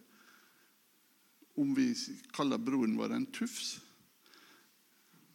[1.62, 1.92] om vi
[2.36, 3.76] kaller broren vår en tufs.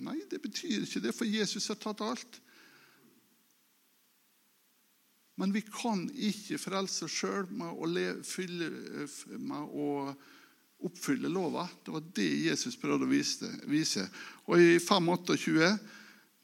[0.03, 2.41] Nei, det betyr ikke det, for Jesus har tatt alt.
[5.37, 7.77] Men vi kan ikke frelse oss sjøl med,
[9.37, 9.89] med, å
[10.87, 11.67] oppfylle lova.
[11.85, 14.09] Det var det Jesus prøvde å vise.
[14.49, 15.71] Og i 5.28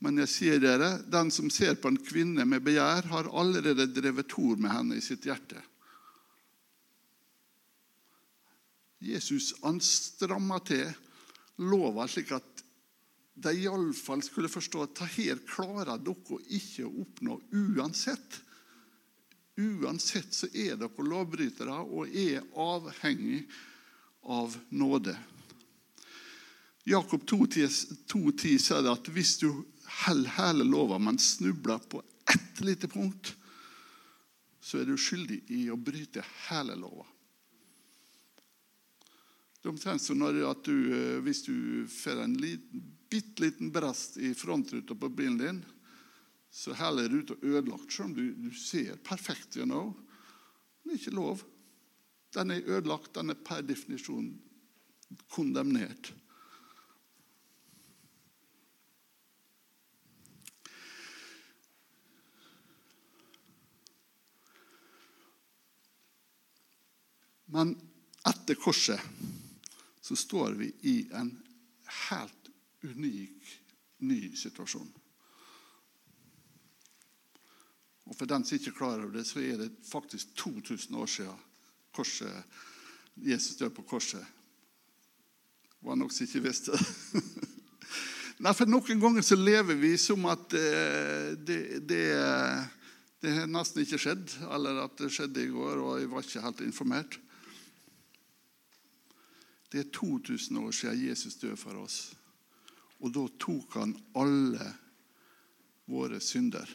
[0.03, 4.27] men jeg sier dere, den som ser på en kvinne med begjær, har allerede drevet
[4.33, 5.61] tor med henne i sitt hjerte.
[9.03, 9.81] Jesus han
[10.67, 10.93] til
[11.59, 12.63] lova slik at
[13.43, 18.41] de iallfall skulle forstå at her klarer dere ikke å oppnå uansett.
[19.59, 23.45] Uansett så er dere lovbrytere og er avhengig
[24.23, 25.17] av nåde.
[26.85, 29.49] Jakob 2,10 sier at hvis du
[30.03, 33.35] holder hele lova, men snubler på ett lite punkt,
[34.63, 37.07] så er du skyldig i å bryte hele lova.
[39.63, 44.17] Det er omtrent som når du, eh, hvis du får en liten, bitte liten brest
[44.19, 45.61] i frontruta på bilen din,
[46.51, 49.93] så heller ruta ødelagt, selv om du, du ser perfekt gjennom.
[50.83, 51.45] Det er ikke lov.
[52.35, 53.15] Den er ødelagt.
[53.15, 54.33] Den er per definisjon
[55.31, 56.11] kondemnert.
[67.53, 67.77] Men
[68.27, 68.99] etter korset
[70.13, 71.31] så står vi i en
[72.11, 72.49] helt
[72.85, 73.53] unik
[74.05, 74.91] ny situasjon.
[78.05, 81.09] Og For den som ikke er klar over det, så er det faktisk 2000 år
[81.09, 81.41] siden
[81.97, 82.45] korset,
[83.17, 84.21] Jesus døde på korset.
[85.81, 87.25] Det var noen som ikke visste det.
[88.45, 92.05] Nei, for Noen ganger så lever vi som at eh, det, det,
[93.25, 96.65] det nesten ikke skjedd, eller at det skjedde i går, og jeg var ikke helt
[96.69, 97.23] informert.
[99.73, 102.13] Det er 2000 år siden Jesus døde for oss.
[103.01, 104.67] Og da tok han alle
[105.89, 106.69] våre synder.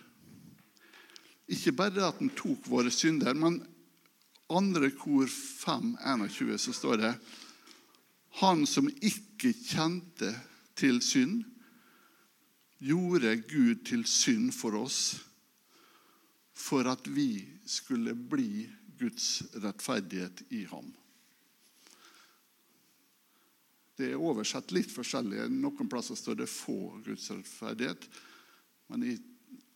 [1.48, 3.62] Ikke bare at han tok våre synder, men
[4.50, 7.14] andre kor 5, 21, så står det
[8.42, 10.34] Han som ikke kjente
[10.78, 11.44] til synd,
[12.78, 15.18] gjorde Gud til synd for oss,
[16.54, 18.68] for at vi skulle bli
[19.00, 20.92] Guds rettferdighet i ham.
[23.98, 25.48] Det er oversatt litt forskjellig.
[25.50, 28.10] Noen plasser står det 'få Guds rettferdighet',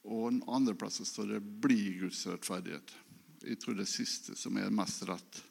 [0.03, 2.93] og andre plasser står det 'bli Guds rettferdighet'.
[3.41, 5.43] Jeg tror det siste som er mest rett.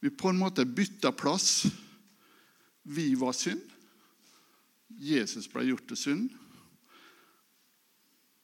[0.00, 1.66] Vi på en måte bytta plass.
[2.82, 3.62] Vi var synd.
[4.88, 6.30] Jesus ble gjort til synd.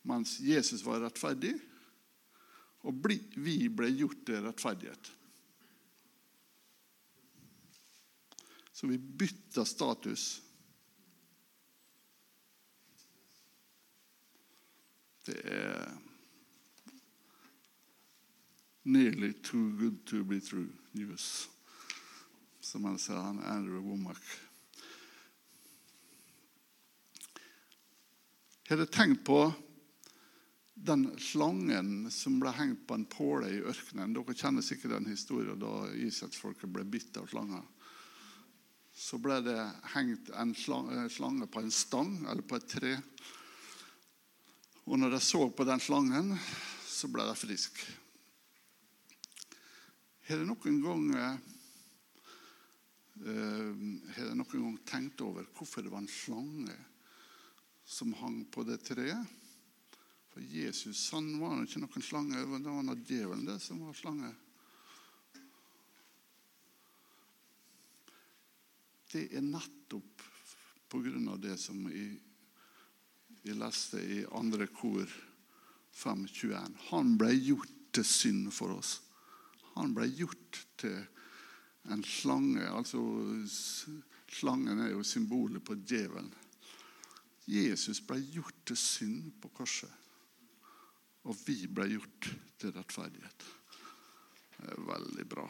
[0.03, 1.53] Mens Jesus var rettferdig,
[2.89, 5.11] og vi ble gjort til rettferdighet.
[8.81, 10.43] Så vi bytter status.
[15.27, 15.99] Det er
[18.83, 21.49] nearly too good to be true news,
[22.61, 24.23] som han sa, han Andrew Womack.
[28.65, 29.43] Jeg hadde tenkt på
[30.75, 34.17] den slangen som ble hengt på en påle i ørkenen?
[34.17, 37.69] Dere kjenner sikkert den historien da israelsfolket ble bitt av slanger
[39.01, 39.57] så ble det
[39.95, 42.93] hengt en eh, slange på en stang eller på et tre.
[44.85, 46.35] Og når de så på den slangen,
[46.85, 47.87] så ble de friske.
[50.29, 51.39] Har dere noen gang uh,
[53.25, 56.77] har dere noen gang tenkt over hvorfor det var en slange
[57.89, 59.25] som hang på det treet?
[60.31, 64.31] For Jesus han var ikke noen slange, det var djevelen det som var slange.
[69.13, 70.27] Det er nettopp
[70.91, 75.07] av det som jeg leste i andre kor
[75.95, 76.75] 5.21.
[76.91, 78.99] Han ble gjort til synd for oss.
[79.77, 80.99] Han ble gjort til
[81.91, 82.67] en slange.
[82.67, 83.01] Altså,
[84.31, 86.31] slangen er jo symbolet på djevelen.
[87.51, 89.91] Jesus ble gjort til synd på korset.
[91.27, 92.31] Og vi ble gjort
[92.61, 93.51] til rettferdighet.
[94.57, 95.49] Det er veldig bra.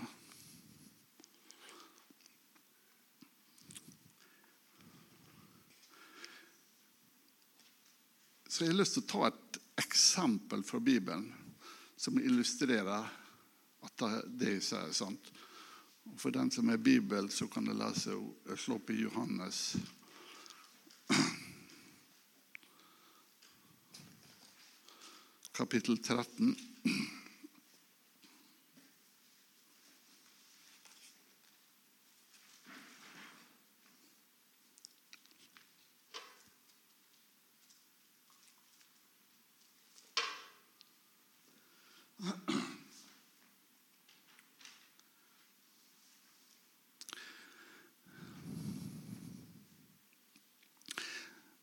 [8.50, 11.28] Så jeg har lyst til å ta et eksempel fra Bibelen
[11.94, 13.06] som illustrerer
[13.86, 15.30] at det jeg sier, er sant.
[16.18, 19.76] For den som er Bibel, så kan du lese og slå opp i Johannes.
[25.60, 26.56] Kapittel 13.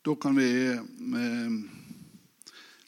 [0.08, 1.52] Da kan vi eh,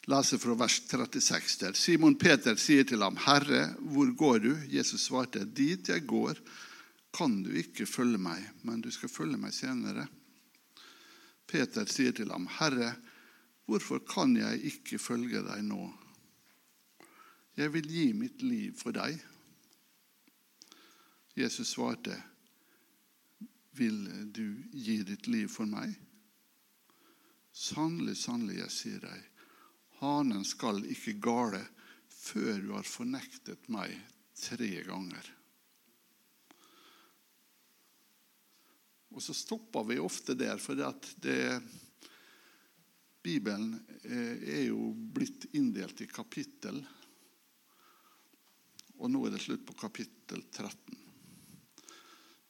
[0.08, 1.72] lese fra vers 36 der.
[1.76, 6.40] Simon Peter sier til ham, 'Herre, hvor går du?' Jesus svarte, 'Dit jeg går,
[7.12, 10.08] kan du ikke følge meg, men du skal følge meg senere.'
[11.46, 12.94] Peter sier til ham, 'Herre,
[13.66, 16.09] hvorfor kan jeg ikke følge deg nå?'
[17.60, 19.20] 'Jeg vil gi mitt liv for deg.'
[21.36, 22.14] Jesus svarte,
[23.76, 23.98] 'Vil
[24.32, 25.92] du gi ditt liv for meg?'
[27.52, 29.26] Sannelig, sannelig, jeg sier deg,
[30.00, 31.60] hanen skal ikke gale
[32.08, 33.92] før du har fornektet meg
[34.40, 35.28] tre ganger.
[39.10, 40.80] Og så stopper vi ofte der, for
[41.20, 41.60] det,
[43.20, 46.80] Bibelen er jo blitt inndelt i kapittel.
[49.00, 50.98] Og nå er det slutt på kapittel 13.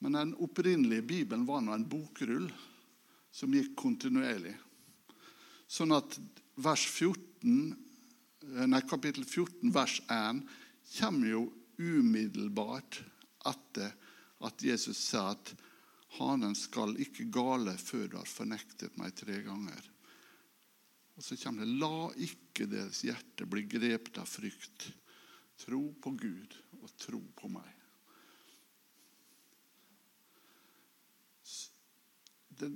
[0.01, 2.49] Men den opprinnelige Bibelen var nå en bokrull
[3.31, 4.53] som gikk kontinuerlig.
[5.71, 6.17] Sånn at
[6.59, 7.75] 14,
[8.43, 10.41] eh, nei, kapittel 14, vers 1,
[10.97, 11.43] kommer jo
[11.79, 12.99] umiddelbart
[13.47, 13.93] etter
[14.43, 15.53] at Jesus sa at
[16.17, 19.85] hanen skal ikke gale før du har fornektet meg tre ganger.
[21.15, 24.89] Og så kommer det La ikke deres hjerte bli grepet av frykt.
[25.61, 27.69] Tro på Gud og tro på meg.
[32.61, 32.69] Det,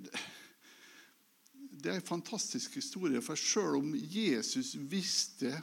[1.86, 3.22] det er en fantastisk historie.
[3.26, 5.54] For selv om Jesus visste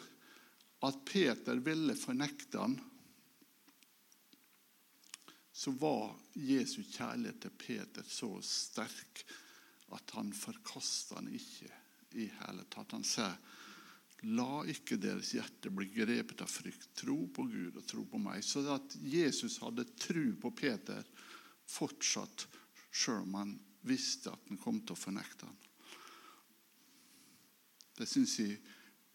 [0.83, 2.77] at Peter ville fornekte ham,
[5.53, 9.23] så var Jesu kjærlighet til Peter så sterk
[9.93, 11.69] at han forkasta han ikke
[12.19, 12.95] i hele tatt.
[12.97, 13.29] Han sa
[14.31, 16.93] La ikke deres hjerte bli grepet av frykt.
[16.95, 18.45] Tro på Gud og tro på meg.
[18.47, 21.03] Så at Jesus hadde tro på Peter
[21.67, 22.47] fortsatt,
[22.93, 23.57] sjøl om han
[23.89, 25.59] visste at han kom til å fornekte ham.
[27.99, 28.61] Det syns jeg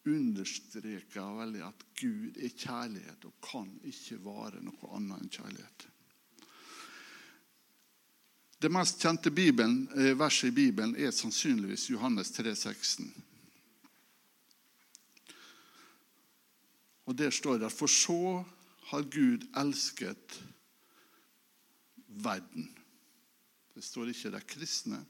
[0.08, 5.88] understreker veldig at Gud er kjærlighet og kan ikke være noe annet enn kjærlighet.
[8.58, 13.12] Det mest kjente Bibelen, eh, verset i Bibelen er sannsynligvis Johannes 3, 16.
[17.08, 18.43] Og Der står det For så
[18.91, 20.39] har Gud elsket
[22.08, 22.72] verden.
[23.76, 25.05] Det står ikke de kristne.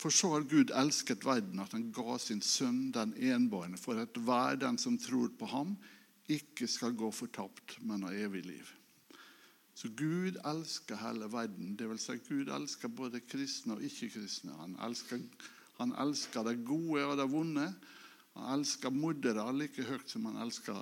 [0.00, 4.16] For så har Gud elsket verden at han ga sin sønn den enbårne, for at
[4.20, 5.76] hver den som tror på ham,
[6.28, 8.68] ikke skal gå fortapt, men ha evig liv.
[9.74, 11.74] Så Gud elsker hele verden.
[11.76, 14.54] Det vil si Gud elsker både kristne og ikke-kristne.
[14.60, 15.24] Han elsker,
[15.78, 17.68] han elsker det gode og det vonde.
[18.34, 20.78] Han elsker moddere like høyt som han elsker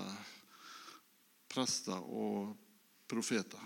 [1.53, 2.53] prester og
[3.11, 3.61] profeter.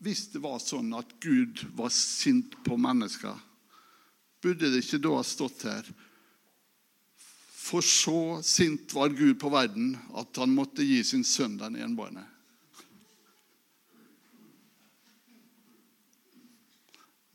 [0.00, 3.34] Hvis det var sånn at Gud var sint på mennesker,
[4.40, 5.90] burde det ikke da ha stått her
[7.60, 12.24] For så sint var Gud på verden at han måtte gi sin sønn den enbårne.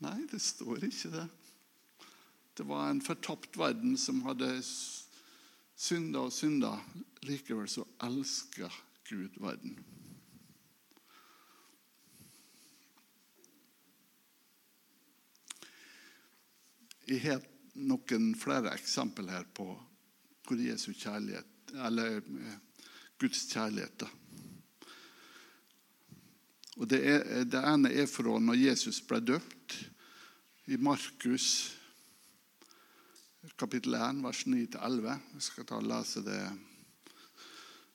[0.04, 1.26] Nei, det står ikke det.
[2.56, 4.48] Det var en fortapt verden som hadde
[5.76, 6.74] synda og synda.
[7.24, 8.70] Likevel så elska
[9.08, 9.76] Gud verden.
[17.06, 17.44] Jeg har
[17.78, 19.68] noen flere eksempel her på
[20.46, 22.56] hvor Jesu kjærlighet, eller eh,
[23.18, 24.08] Guds kjærlighet da.
[26.76, 29.78] Og det, er, det, ene er fra når Jesus ble døpt.
[30.68, 31.72] I Markus
[33.56, 35.06] kapittel 1, vers 9-11.
[35.36, 36.40] Jeg skal ta og lese det,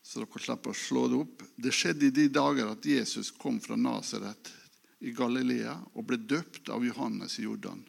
[0.02, 1.44] så dere slipper å slå det opp.
[1.56, 4.54] Det skjedde i de dager at Jesus kom fra Nasaret
[5.02, 7.84] i Galilea og ble døpt av Johannes i Jordan.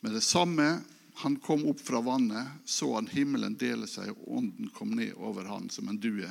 [0.00, 0.80] Med det samme
[1.20, 5.50] han kom opp fra vannet, så han himmelen dele seg, og ånden kom ned over
[5.50, 6.30] han som en due.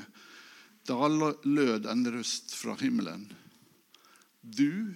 [0.87, 3.27] Da lød en røst fra himmelen.
[4.41, 4.93] Du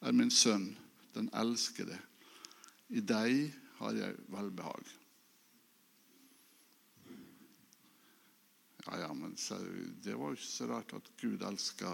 [0.00, 0.70] er min sønn,
[1.14, 1.98] den elskede.
[2.88, 4.92] I deg har jeg velbehag.
[8.86, 11.90] Ja, ja, men det var jo ikke så rart at Gud elska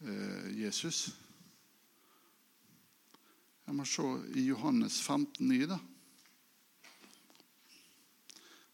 [0.00, 1.10] eh, Jesus.
[3.66, 5.78] Jeg må se i Johannes 15, 9, da.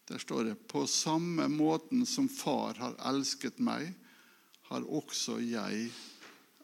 [0.09, 3.93] Der står det på samme måten som Far har elsket meg,
[4.73, 5.91] har også jeg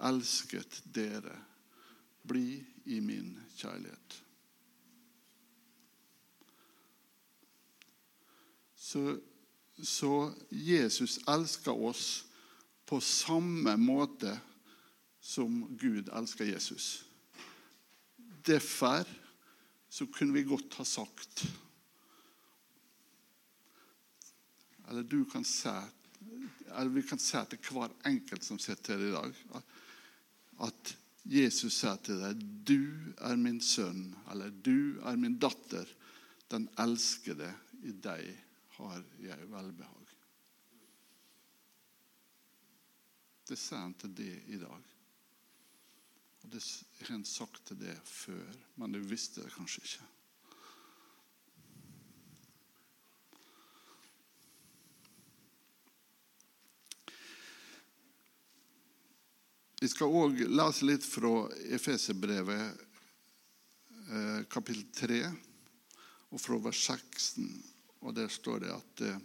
[0.08, 1.34] elsket dere.
[2.28, 2.56] Bli
[2.88, 4.16] i min kjærlighet.
[8.74, 9.18] Så,
[9.82, 10.12] så
[10.50, 12.06] Jesus elsker oss
[12.88, 14.32] på samme måte
[15.20, 17.04] som Gud elsker Jesus.
[18.46, 19.04] Derfor
[19.88, 21.44] så kunne vi godt ha sagt
[24.88, 25.68] Eller du kan si
[26.68, 29.62] eller vi kan si til hver enkelt som sitter her i dag,
[30.68, 30.96] at
[31.28, 35.94] Jesus sier til deg 'Du er min sønn', eller 'Du er min datter'.
[36.50, 38.30] Den elskede i deg
[38.78, 40.14] har jeg velbehag.
[43.48, 44.84] Det sier han til deg i dag.
[46.42, 46.62] Og det
[47.00, 50.06] har han sagt til deg før, men du visste det kanskje ikke.
[59.78, 62.80] Vi skal òg lese litt fra Efeserbrevet
[64.10, 65.18] eh, kapittel 3,
[66.34, 67.46] og fra vers 16.
[68.02, 69.20] Og Der står det at eh,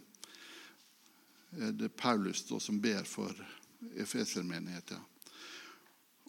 [1.74, 3.34] det er Paulus som ber for
[3.98, 5.02] Efesermenigheten.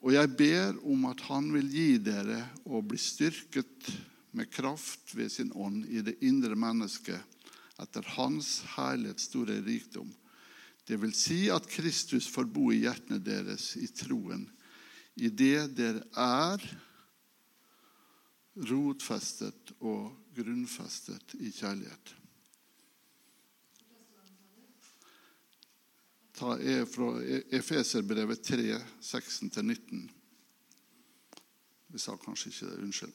[0.02, 3.94] Og jeg ber om at Han vil gi dere å bli styrket
[4.34, 7.22] med kraft ved sin ånd i det indre mennesket
[7.78, 10.10] etter Hans herlighets store rikdom
[10.86, 14.46] det vil si at Kristus får bo i hjertene deres i troen,
[15.16, 16.62] i det dere er
[18.70, 22.14] rotfestet og grunnfestet i kjærlighet.
[26.36, 27.14] Ta er fra
[27.56, 30.02] Efeserbrevet 3, 16-19.
[31.96, 32.82] Vi sa kanskje ikke det.
[32.84, 33.14] Unnskyld.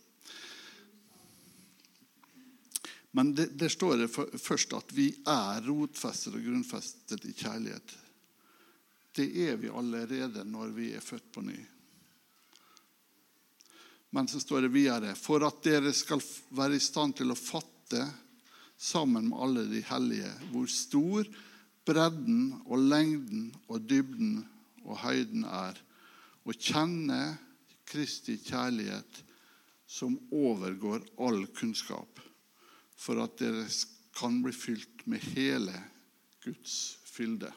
[3.10, 7.96] Men der står det først at vi er rotfestet og grunnfestet i kjærlighet.
[9.16, 11.58] Det er vi allerede når vi er født på ny.
[14.14, 16.22] Men så står det videre for at dere skal
[16.54, 18.06] være i stand til å fatte
[18.80, 21.26] sammen med alle de hellige hvor stor
[21.86, 24.40] bredden og lengden og dybden
[24.86, 25.74] og høyden er,
[26.46, 27.20] og kjenne
[27.90, 29.22] Kristi kjærlighet
[29.90, 32.20] som overgår all kunnskap
[33.00, 33.64] for at dere
[34.16, 35.74] kan bli fylt med hele
[36.44, 37.52] Guds fylde.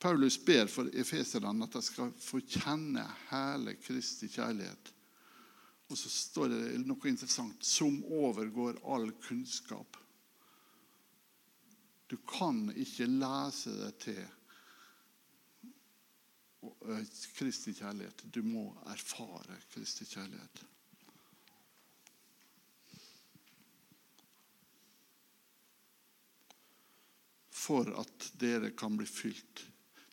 [0.00, 4.94] Paulus ber for efeserne at de skal få kjenne hele Kristi kjærlighet.
[5.90, 9.98] Og så står det noe interessant som overgår all kunnskap.
[12.08, 14.22] Du kan ikke lese det til
[17.36, 18.24] Kristi kjærlighet.
[18.34, 20.64] Du må erfare Kristi kjærlighet.
[27.60, 29.64] For at dere kan bli fylt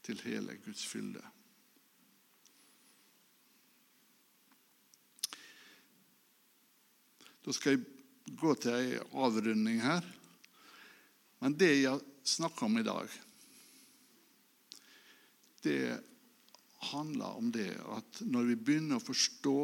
[0.03, 1.23] til hele Guds fylde.
[7.47, 10.03] Da skal jeg gå til ei avrunding her.
[11.39, 13.07] Men det jeg snakker om i dag,
[15.63, 16.01] det er
[16.91, 19.57] handler om det at når vi begynner å forstå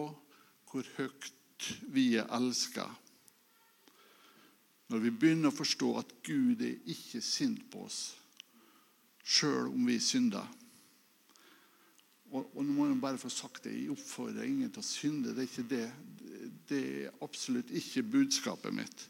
[0.71, 2.87] hvor høyt vi er elska
[4.91, 8.01] Når vi begynner å forstå at Gud er ikke sint på oss
[9.23, 10.49] sjøl om vi synder
[12.33, 15.35] og, og, nå må jeg bare få sagt det, Jeg oppfordrer ingen til å synde.
[15.35, 15.83] Det er ikke det.
[16.69, 19.03] Det er absolutt ikke budskapet mitt.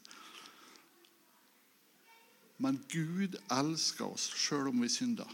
[2.60, 5.30] Men Gud elsker oss sjøl om vi synder.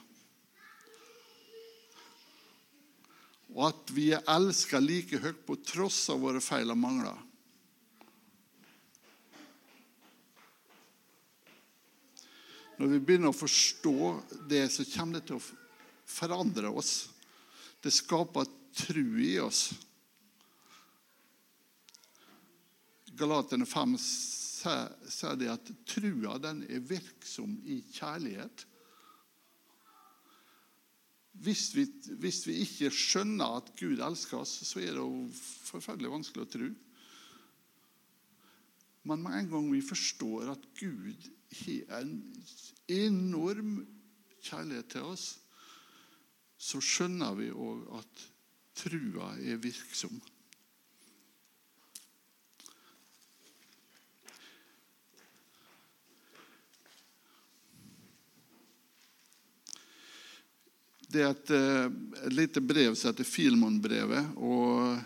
[3.56, 7.18] Og at vi er elska like høyt på tross av våre feil og mangler.
[12.80, 13.96] Når vi begynner å forstå
[14.48, 15.48] det, så kommer det til å
[16.08, 17.10] forandre oss.
[17.84, 18.48] Det skaper
[18.86, 19.66] tru i oss.
[23.20, 28.64] Galaterne 5 sier at trua den er virksom i kjærlighet.
[31.40, 31.86] Hvis vi,
[32.20, 35.28] hvis vi, ikke skjønner at Gud elsker oss, så er det jo
[35.70, 36.70] forferdelig vanskelig å tro.
[39.08, 41.30] Men med en gang vi forstår at Gud
[41.62, 42.18] har en
[42.92, 43.80] enorm
[44.44, 45.30] kjærlighet til oss,
[46.60, 48.26] så skjønner vi òg at
[48.80, 50.20] trua er virksom.
[61.10, 61.86] Det er et, eh,
[62.28, 64.38] et lite brev som heter Filmonbrevet.
[64.38, 65.00] og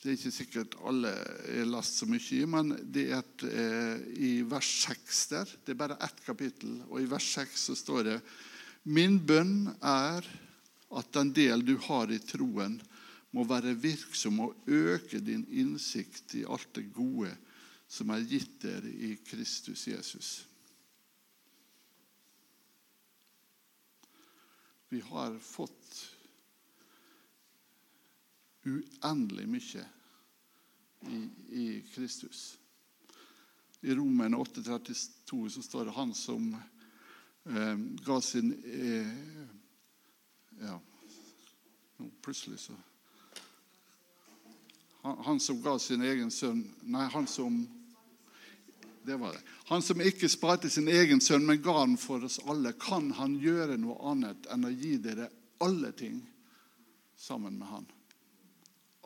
[0.00, 3.96] Det er ikke sikkert alle har lest så mye i, men det er et, eh,
[4.16, 5.44] i vers 6 der.
[5.64, 8.20] Det er bare ett kapittel, og i vers 6 så står det
[8.84, 10.22] Min bønn er
[10.92, 12.80] at den del du har i troen,
[13.32, 17.36] må være virksom og øke din innsikt i alt det gode
[17.88, 20.46] som er gitt dere i Kristus Jesus.
[24.88, 26.16] Vi har fått
[28.66, 29.84] uendelig mye
[31.00, 32.58] i, i Kristus.
[33.80, 36.56] I Romen 8,32 så står det 'Han som
[37.44, 37.76] eh,
[38.06, 39.12] ga sin eh,
[40.60, 40.80] Ja,
[41.96, 42.72] nå plutselig så
[45.02, 47.60] han, han, som ga sin egen sønn Nei, han som
[49.06, 49.42] det var det.
[49.68, 53.36] Han som ikke sparte sin egen sønn, men ga den for oss alle, kan han
[53.38, 55.28] gjøre noe annet enn å gi dere
[55.62, 56.18] alle ting
[57.16, 57.86] sammen med han?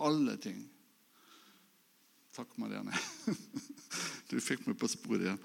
[0.00, 0.62] Alle ting.
[2.36, 2.96] Takk, Marianne.
[4.30, 5.38] Du fikk meg på sporet igjen.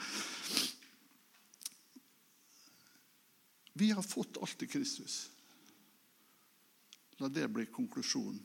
[3.73, 5.15] Vi har fått alt i Kristus.
[7.17, 8.37] La det bli konklusjonen.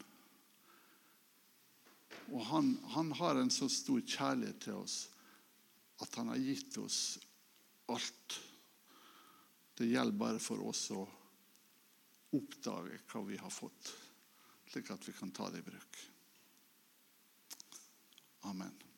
[2.32, 4.96] Og han, han har en så stor kjærlighet til oss
[6.00, 7.18] at han har gitt oss
[7.92, 8.40] alt.
[9.74, 11.02] Det gjelder bare for oss å
[12.36, 13.92] oppdage hva vi har fått,
[14.70, 16.04] slik at vi kan ta det i bruk.
[18.50, 18.89] Amen.